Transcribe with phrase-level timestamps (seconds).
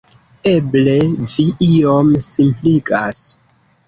[0.51, 0.95] Eble
[1.33, 3.21] vi iom simpligas.